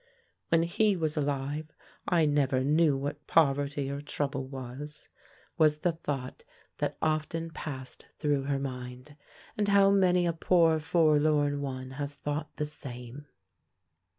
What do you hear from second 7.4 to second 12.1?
passed through her mind. And how many a poor forlorn one